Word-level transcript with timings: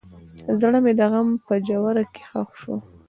زړه 0.59 0.79
مې 0.83 0.93
د 0.99 1.01
غم 1.11 1.29
په 1.45 1.53
ژوره 1.65 2.03
کې 2.13 2.23
ښخ 2.31 2.49
شو. 2.61 2.75